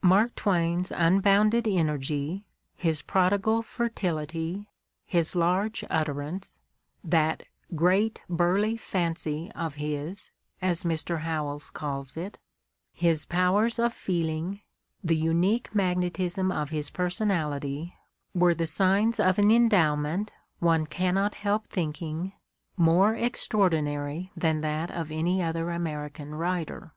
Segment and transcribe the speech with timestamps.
[0.00, 4.70] Mark Twain's unbounded energy, his prodigal fertility,
[5.04, 6.58] his large utterance,
[7.04, 7.42] that
[7.74, 10.30] "great, burly fancy" of his,
[10.62, 11.18] as Mr.
[11.18, 12.38] Howells calls it,
[12.94, 14.62] his powers of feeling,
[15.02, 17.94] the unique magnetism of his personality
[18.32, 22.32] were the signs of an endowment, one cannot help think ing,
[22.78, 26.94] more extraordinary than that of any other Ameri can writer.